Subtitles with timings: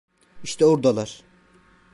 [0.43, 1.21] İşte oradalar!